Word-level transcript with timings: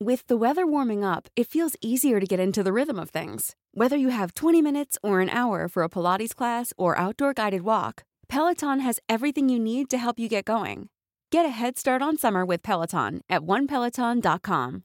With 0.00 0.28
the 0.28 0.36
weather 0.36 0.64
warming 0.64 1.02
up, 1.02 1.26
it 1.34 1.48
feels 1.48 1.74
easier 1.82 2.20
to 2.20 2.26
get 2.26 2.38
into 2.38 2.62
the 2.62 2.72
rhythm 2.72 3.00
of 3.00 3.10
things. 3.10 3.56
Whether 3.74 3.96
you 3.96 4.10
have 4.10 4.32
20 4.32 4.62
minutes 4.62 4.96
or 5.02 5.18
an 5.18 5.28
hour 5.28 5.66
for 5.66 5.82
a 5.82 5.88
Pilates 5.88 6.36
class 6.36 6.72
or 6.78 6.96
outdoor 6.96 7.34
guided 7.34 7.62
walk, 7.62 8.04
Peloton 8.28 8.78
has 8.78 9.00
everything 9.08 9.48
you 9.48 9.58
need 9.58 9.90
to 9.90 9.98
help 9.98 10.20
you 10.20 10.28
get 10.28 10.44
going. 10.44 10.88
Get 11.32 11.46
a 11.46 11.48
head 11.48 11.76
start 11.76 12.00
on 12.00 12.16
summer 12.16 12.46
with 12.46 12.62
Peloton 12.62 13.22
at 13.28 13.42
onepeloton.com. 13.42 14.84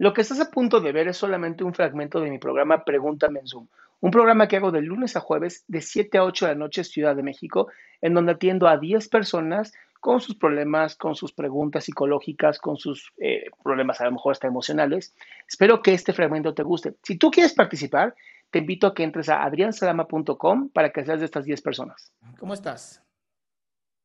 Lo 0.00 0.12
que 0.12 0.22
estás 0.22 0.40
a 0.40 0.50
punto 0.50 0.80
de 0.80 0.90
ver 0.90 1.06
es 1.06 1.16
solamente 1.16 1.62
un 1.62 1.72
fragmento 1.72 2.18
de 2.18 2.30
mi 2.30 2.38
programa 2.38 2.84
Pregúntame 2.84 3.38
en 3.38 3.46
Zoom, 3.46 3.68
un 4.00 4.10
programa 4.10 4.48
que 4.48 4.56
hago 4.56 4.72
de 4.72 4.82
lunes 4.82 5.14
a 5.14 5.20
jueves 5.20 5.62
de 5.68 5.80
7 5.80 6.18
a 6.18 6.24
8 6.24 6.46
de 6.46 6.52
la 6.54 6.58
noche 6.58 6.82
Ciudad 6.82 7.14
de 7.14 7.22
México, 7.22 7.68
en 8.02 8.12
donde 8.12 8.32
atiendo 8.32 8.66
a 8.66 8.76
10 8.76 9.08
personas 9.08 9.72
con 10.04 10.20
sus 10.20 10.34
problemas, 10.34 10.96
con 10.96 11.14
sus 11.14 11.32
preguntas 11.32 11.84
psicológicas, 11.84 12.58
con 12.58 12.76
sus 12.76 13.10
eh, 13.16 13.46
problemas 13.62 14.02
a 14.02 14.04
lo 14.04 14.12
mejor 14.12 14.32
hasta 14.32 14.46
emocionales. 14.46 15.14
Espero 15.48 15.80
que 15.80 15.94
este 15.94 16.12
fragmento 16.12 16.52
te 16.52 16.62
guste. 16.62 16.94
Si 17.02 17.16
tú 17.16 17.30
quieres 17.30 17.54
participar, 17.54 18.14
te 18.50 18.58
invito 18.58 18.86
a 18.86 18.94
que 18.94 19.02
entres 19.02 19.30
a 19.30 19.42
adriansalama.com 19.42 20.68
para 20.68 20.92
que 20.92 21.06
seas 21.06 21.20
de 21.20 21.24
estas 21.24 21.46
10 21.46 21.62
personas. 21.62 22.12
¿Cómo 22.38 22.52
estás? 22.52 23.02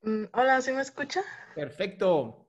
Mm, 0.01 0.23
hola, 0.31 0.61
¿sí 0.61 0.71
me 0.71 0.83
escucha? 0.83 1.21
Perfecto. 1.53 2.47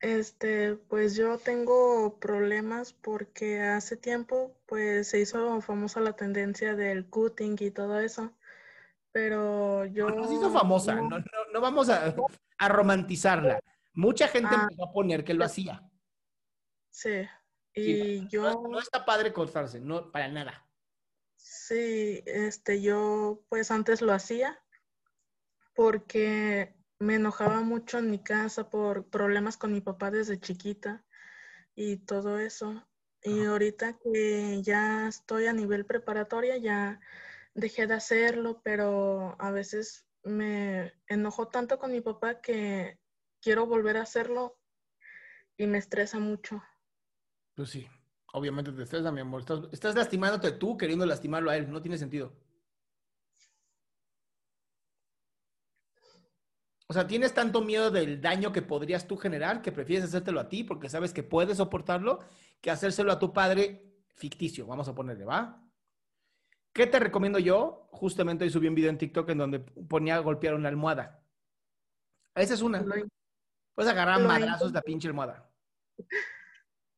Este, 0.00 0.76
pues 0.88 1.16
yo 1.16 1.36
tengo 1.36 2.18
problemas 2.18 2.94
porque 2.94 3.60
hace 3.60 3.98
tiempo 3.98 4.56
pues 4.64 5.08
se 5.08 5.20
hizo 5.20 5.60
famosa 5.60 6.00
la 6.00 6.14
tendencia 6.14 6.74
del 6.74 7.04
cutting 7.10 7.58
y 7.60 7.70
todo 7.70 8.00
eso. 8.00 8.32
Pero 9.12 9.84
yo... 9.84 10.08
No, 10.08 10.26
se 10.26 10.34
hizo 10.34 10.50
famosa, 10.50 10.94
no, 10.94 11.10
no, 11.10 11.24
no 11.54 11.60
vamos 11.60 11.88
a, 11.88 12.12
a, 12.58 12.68
romantizarla. 12.68 13.60
Mucha 13.92 14.26
gente 14.26 14.50
Ah. 14.52 14.62
empezó 14.64 14.84
a 14.84 14.92
poner 14.92 15.24
que 15.24 15.34
lo 15.34 15.44
hacía. 15.44 15.80
Sí, 16.90 17.28
y 17.72 18.26
yo... 18.28 18.42
no, 18.42 18.68
no 18.68 18.80
está 18.80 19.04
padre 19.04 19.32
cortarse, 19.32 19.80
no, 19.80 20.10
para 20.10 20.26
nada. 20.26 20.66
Sí, 21.36 22.22
este, 22.26 22.82
yo 22.82 23.44
pues 23.48 23.70
antes 23.70 24.02
lo 24.02 24.12
hacía 24.12 24.60
porque 25.74 26.74
me 26.98 27.16
enojaba 27.16 27.60
mucho 27.60 27.98
en 27.98 28.10
mi 28.10 28.18
casa 28.18 28.68
por 28.68 29.08
problemas 29.08 29.56
con 29.56 29.72
mi 29.72 29.80
papá 29.80 30.10
desde 30.10 30.40
chiquita 30.40 31.04
y 31.76 31.98
todo 31.98 32.40
eso. 32.40 32.84
Y 33.22 33.44
ahorita 33.44 33.96
que 33.98 34.60
ya 34.62 35.06
estoy 35.06 35.46
a 35.46 35.52
nivel 35.52 35.86
preparatoria, 35.86 36.56
ya 36.56 37.00
dejé 37.54 37.86
de 37.86 37.94
hacerlo, 37.94 38.60
pero 38.62 39.36
a 39.38 39.50
veces 39.50 40.04
me 40.24 40.92
enojo 41.06 41.48
tanto 41.48 41.78
con 41.78 41.92
mi 41.92 42.00
papá 42.00 42.40
que 42.40 42.98
quiero 43.40 43.66
volver 43.66 43.96
a 43.96 44.02
hacerlo 44.02 44.58
y 45.56 45.66
me 45.66 45.78
estresa 45.78 46.18
mucho. 46.18 46.62
Pues 47.54 47.70
sí, 47.70 47.86
obviamente 48.32 48.72
te 48.72 48.82
estresa, 48.82 49.12
mi 49.12 49.20
amor. 49.20 49.44
Estás 49.70 49.94
lastimándote 49.94 50.52
tú 50.52 50.76
queriendo 50.76 51.06
lastimarlo 51.06 51.50
a 51.50 51.56
él, 51.56 51.70
no 51.70 51.80
tiene 51.80 51.98
sentido. 51.98 52.32
O 56.86 56.92
sea, 56.92 57.06
tienes 57.06 57.32
tanto 57.32 57.62
miedo 57.62 57.90
del 57.90 58.20
daño 58.20 58.52
que 58.52 58.62
podrías 58.62 59.06
tú 59.06 59.16
generar 59.16 59.62
que 59.62 59.72
prefieres 59.72 60.04
hacértelo 60.04 60.40
a 60.40 60.48
ti 60.48 60.64
porque 60.64 60.90
sabes 60.90 61.14
que 61.14 61.22
puedes 61.22 61.56
soportarlo 61.56 62.20
que 62.60 62.70
hacérselo 62.70 63.10
a 63.10 63.18
tu 63.18 63.32
padre 63.32 63.94
ficticio, 64.14 64.66
vamos 64.66 64.86
a 64.88 64.94
ponerle, 64.94 65.24
¿va? 65.24 65.63
¿Qué 66.74 66.86
te 66.86 66.98
recomiendo 66.98 67.38
yo? 67.38 67.88
Justamente 67.92 68.44
hoy 68.44 68.50
subí 68.50 68.66
un 68.66 68.74
video 68.74 68.90
en 68.90 68.98
TikTok 68.98 69.30
en 69.30 69.38
donde 69.38 69.60
ponía 69.60 70.16
a 70.16 70.18
golpear 70.18 70.54
una 70.54 70.68
almohada. 70.68 71.24
Esa 72.34 72.54
es 72.54 72.62
una. 72.62 72.82
Lo- 72.82 72.94
Puedes 73.74 73.90
agarrar 73.90 74.20
lo 74.20 74.28
madrazos 74.28 74.68
intenté. 74.68 74.74
la 74.74 74.82
pinche 74.82 75.08
almohada. 75.08 75.50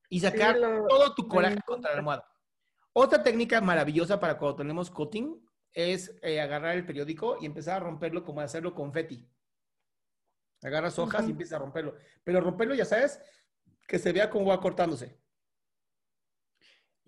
Y 0.09 0.21
sacar 0.21 0.57
lo- 0.57 0.87
todo 0.87 1.15
tu 1.17 1.27
coraje 1.27 1.61
contra 1.67 1.91
la 1.91 1.99
almohada. 1.99 2.33
Otra 2.93 3.23
técnica 3.25 3.61
maravillosa 3.61 4.21
para 4.21 4.39
cuando 4.39 4.57
tenemos 4.57 4.89
cutting 4.89 5.45
es 5.73 6.17
eh, 6.23 6.41
agarrar 6.41 6.77
el 6.77 6.87
periódico 6.87 7.37
y 7.41 7.47
empezar 7.47 7.77
a 7.79 7.85
romperlo 7.85 8.23
como 8.25 8.41
hacerlo 8.41 8.73
confeti. 8.73 9.29
Agarras 10.63 10.97
hojas 11.01 11.27
y 11.27 11.33
empiezas 11.33 11.55
a 11.57 11.59
romperlo. 11.59 11.97
Pero 12.23 12.41
romperlo, 12.41 12.75
ya 12.77 12.85
sabes, 12.85 13.21
que 13.89 13.99
se 13.99 14.13
vea 14.13 14.31
cómo 14.31 14.47
va 14.47 14.61
cortándose. 14.61 15.21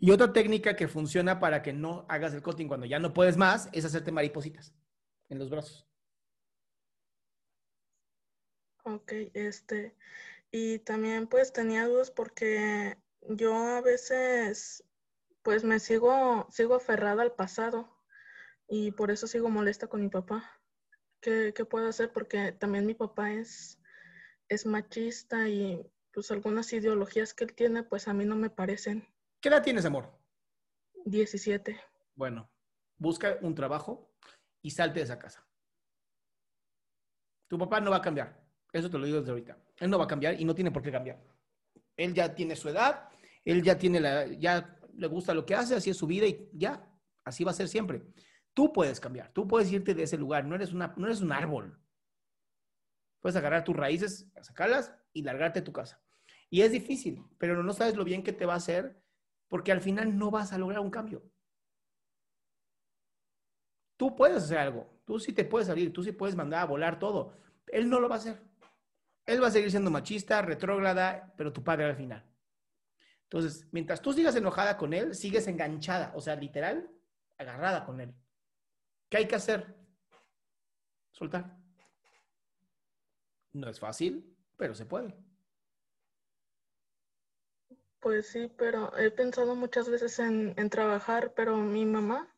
Y 0.01 0.13
otra 0.13 0.33
técnica 0.33 0.77
que 0.77 0.87
funciona 0.87 1.41
para 1.41 1.61
que 1.61 1.73
no 1.73 2.07
hagas 2.09 2.33
el 2.33 2.43
cutting 2.43 2.69
cuando 2.69 2.87
ya 2.87 3.01
no 3.01 3.13
puedes 3.13 3.37
más 3.37 3.69
es 3.73 3.85
hacerte 3.85 4.13
maripositas 4.13 4.73
en 5.29 5.41
los 5.41 5.51
brazos. 5.51 5.89
Ok, 8.85 9.13
este, 9.35 9.97
y 10.53 10.79
también 10.79 11.27
pues 11.27 11.53
tenía 11.53 11.87
dudas 11.87 12.11
porque 12.11 12.97
yo 13.23 13.55
a 13.55 13.81
veces 13.81 14.85
pues 15.43 15.65
me 15.65 15.81
sigo, 15.81 16.47
sigo 16.51 16.77
aferrada 16.77 17.23
al 17.23 17.33
pasado 17.35 17.89
y 18.69 18.93
por 18.93 19.11
eso 19.11 19.27
sigo 19.27 19.51
molesta 19.51 19.89
con 19.89 20.01
mi 20.01 20.09
papá. 20.09 20.61
¿Qué, 21.21 21.53
qué 21.55 21.65
puedo 21.65 21.89
hacer? 21.89 22.13
Porque 22.13 22.53
también 22.53 22.87
mi 22.87 22.95
papá 22.95 23.33
es, 23.33 23.81
es 24.49 24.65
machista 24.65 25.49
y 25.49 25.85
pues 26.13 26.31
algunas 26.31 26.73
ideologías 26.73 27.35
que 27.35 27.45
él 27.45 27.55
tiene 27.55 27.83
pues 27.83 28.07
a 28.09 28.15
mí 28.15 28.25
no 28.25 28.37
me 28.37 28.49
parecen. 28.49 29.07
¿Qué 29.41 29.49
edad 29.49 29.63
tienes, 29.63 29.85
amor? 29.85 30.13
17. 31.05 31.81
Bueno, 32.17 32.51
busca 32.97 33.39
un 33.41 33.55
trabajo 33.55 34.13
y 34.63 34.71
salte 34.73 34.99
de 34.99 35.05
esa 35.05 35.19
casa. 35.19 35.47
Tu 37.47 37.57
papá 37.57 37.81
no 37.81 37.93
va 37.93 37.99
a 37.99 38.03
cambiar. 38.03 38.45
Eso 38.73 38.91
te 38.91 38.99
lo 38.99 39.07
digo 39.07 39.21
desde 39.21 39.31
ahorita. 39.31 39.57
Él 39.77 39.91
no 39.91 39.99
va 39.99 40.05
a 40.05 40.09
cambiar 40.09 40.41
y 40.41 40.45
no 40.45 40.57
tiene 40.57 40.73
por 40.73 40.83
qué 40.83 40.91
cambiar. 40.91 41.23
Él 41.97 42.15
ya 42.15 42.35
tiene 42.35 42.57
su 42.57 42.69
edad, 42.69 43.09
él 43.45 43.63
ya 43.63 43.79
tiene 43.79 44.01
la, 44.01 44.27
ya 44.27 44.77
le 44.95 45.07
gusta 45.07 45.35
lo 45.35 45.47
que 45.47 45.55
hace, 45.55 45.77
así 45.77 45.91
es 45.91 45.97
su 45.97 46.09
vida 46.09 46.27
y 46.27 46.51
ya, 46.53 46.85
así 47.25 47.45
va 47.45 47.53
a 47.53 47.55
ser 47.55 47.69
siempre. 47.69 48.03
Tú 48.53 48.73
puedes 48.73 48.99
cambiar, 48.99 49.33
tú 49.33 49.47
puedes 49.47 49.71
irte 49.71 49.95
de 49.95 50.03
ese 50.03 50.19
lugar, 50.19 50.45
no 50.45 50.57
eres, 50.57 50.73
una, 50.73 50.93
no 50.97 51.07
eres 51.07 51.21
un 51.21 51.31
árbol. 51.31 51.81
Puedes 53.21 53.37
agarrar 53.37 53.63
tus 53.63 53.77
raíces, 53.77 54.29
sacarlas 54.41 54.93
y 55.13 55.23
largarte 55.23 55.61
a 55.61 55.65
tu 55.65 55.73
casa. 55.73 56.03
Y 56.51 56.63
es 56.63 56.73
difícil, 56.73 57.25
pero 57.39 57.63
no 57.63 57.73
sabes 57.73 57.95
lo 57.95 58.05
bien 58.05 58.25
que 58.25 58.33
te 58.33 58.47
va 58.47 58.55
a 58.55 58.59
hacer 58.59 59.01
porque 59.49 59.73
al 59.73 59.81
final 59.81 60.17
no 60.17 60.31
vas 60.31 60.53
a 60.53 60.59
lograr 60.59 60.81
un 60.81 60.91
cambio. 60.91 61.23
Tú 63.97 64.15
puedes 64.15 64.45
hacer 64.45 64.59
algo, 64.59 64.89
tú 65.05 65.19
sí 65.19 65.33
te 65.33 65.45
puedes 65.45 65.67
salir, 65.67 65.93
tú 65.93 66.05
sí 66.05 66.13
puedes 66.13 66.37
mandar 66.37 66.63
a 66.63 66.67
volar 66.67 66.99
todo. 66.99 67.33
Él 67.67 67.91
no 67.91 67.99
lo 67.99 68.09
va 68.09 68.17
a 68.17 68.19
hacer. 68.19 68.41
Él 69.27 69.43
va 69.43 69.49
a 69.49 69.51
seguir 69.51 69.71
siendo 69.71 69.91
machista, 69.91 70.41
retrógrada, 70.41 71.35
pero 71.37 71.53
tu 71.53 71.63
padre 71.63 71.85
al 71.85 71.97
final. 71.97 72.25
Entonces, 73.25 73.69
mientras 73.73 74.01
tú 74.01 74.13
sigas 74.13 74.37
enojada 74.37 74.77
con 74.77 74.95
él, 74.95 75.15
sigues 75.15 75.47
enganchada, 75.49 76.13
o 76.15 76.21
sea, 76.21 76.35
literal, 76.37 76.91
agarrada 77.37 77.85
con 77.85 78.01
él. 78.01 78.15
¿Qué 79.11 79.19
hay 79.19 79.29
que 79.29 79.35
hacer? 79.35 79.77
Soltar. 81.11 81.59
No 83.53 83.69
es 83.69 83.81
fácil, 83.81 84.35
pero 84.57 84.75
se 84.75 84.87
puede. 84.87 85.15
Pues 88.01 88.29
sí, 88.29 88.51
pero 88.57 88.97
he 88.97 89.11
pensado 89.11 89.55
muchas 89.55 89.89
veces 89.89 90.19
en, 90.19 90.55
en 90.57 90.71
trabajar, 90.71 91.33
pero 91.35 91.57
mi 91.57 91.85
mamá 91.85 92.35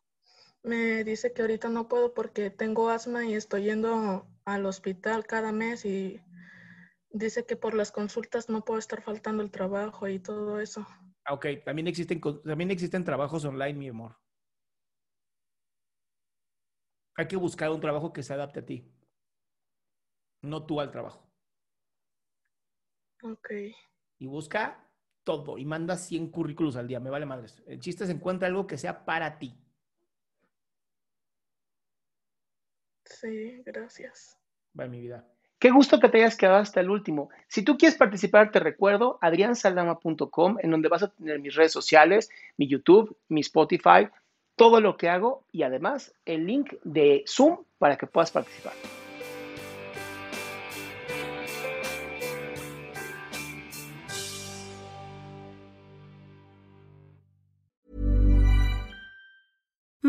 me 0.62 1.04
dice 1.04 1.32
que 1.32 1.42
ahorita 1.42 1.68
no 1.68 1.88
puedo 1.88 2.14
porque 2.14 2.50
tengo 2.50 2.90
asma 2.90 3.24
y 3.26 3.34
estoy 3.34 3.64
yendo 3.64 4.26
al 4.44 4.66
hospital 4.66 5.26
cada 5.26 5.52
mes 5.52 5.84
y 5.84 6.20
dice 7.10 7.44
que 7.46 7.56
por 7.56 7.74
las 7.74 7.92
consultas 7.92 8.48
no 8.48 8.64
puedo 8.64 8.78
estar 8.78 9.02
faltando 9.02 9.42
el 9.42 9.50
trabajo 9.50 10.08
y 10.08 10.18
todo 10.18 10.60
eso. 10.60 10.86
Ah, 11.24 11.34
Ok, 11.34 11.46
también 11.64 11.88
existen, 11.88 12.20
también 12.20 12.70
existen 12.70 13.04
trabajos 13.04 13.44
online, 13.44 13.74
mi 13.74 13.88
amor. 13.88 14.16
Hay 17.16 17.28
que 17.28 17.36
buscar 17.36 17.70
un 17.70 17.80
trabajo 17.80 18.12
que 18.12 18.22
se 18.24 18.32
adapte 18.34 18.60
a 18.60 18.66
ti. 18.66 18.92
no 20.42 20.66
tú 20.66 20.80
al 20.80 20.90
trabajo. 20.90 21.30
Ok. 23.22 23.50
Y 24.18 24.26
busca 24.26 24.89
todo 25.30 25.58
y 25.58 25.64
manda 25.64 25.96
100 25.96 26.30
currículos 26.30 26.74
al 26.74 26.88
día, 26.88 26.98
me 26.98 27.10
vale 27.10 27.24
madres. 27.24 27.62
El 27.66 27.78
chiste 27.78 28.02
es 28.02 28.10
encuentra 28.10 28.48
algo 28.48 28.66
que 28.66 28.76
sea 28.76 29.04
para 29.04 29.38
ti. 29.38 29.54
Sí, 33.04 33.62
gracias. 33.64 34.36
Va 34.78 34.86
mi 34.86 35.00
vida. 35.00 35.24
Qué 35.60 35.70
gusto 35.70 36.00
que 36.00 36.08
te 36.08 36.18
hayas 36.18 36.36
quedado 36.36 36.58
hasta 36.58 36.80
el 36.80 36.90
último. 36.90 37.28
Si 37.46 37.62
tú 37.62 37.76
quieres 37.76 37.96
participar, 37.96 38.50
te 38.50 38.58
recuerdo 38.58 39.18
adriansaldama.com, 39.20 40.56
en 40.60 40.70
donde 40.70 40.88
vas 40.88 41.04
a 41.04 41.12
tener 41.12 41.38
mis 41.38 41.54
redes 41.54 41.72
sociales, 41.72 42.30
mi 42.56 42.66
YouTube, 42.66 43.16
mi 43.28 43.42
Spotify, 43.42 44.08
todo 44.56 44.80
lo 44.80 44.96
que 44.96 45.08
hago 45.08 45.44
y 45.52 45.62
además 45.62 46.12
el 46.24 46.46
link 46.46 46.74
de 46.82 47.24
Zoom 47.28 47.64
para 47.78 47.96
que 47.96 48.06
puedas 48.06 48.32
participar. 48.32 48.72